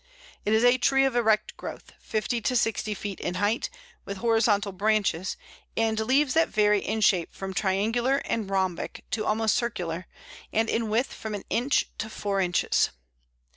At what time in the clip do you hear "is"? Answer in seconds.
0.53-0.63